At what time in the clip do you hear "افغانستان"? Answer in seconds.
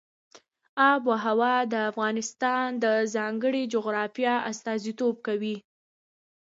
1.89-2.67